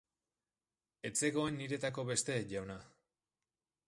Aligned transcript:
Ez 1.09 1.11
zegoen 1.19 1.59
niretako 1.59 2.05
beste, 2.11 2.39
jauna. 2.55 2.79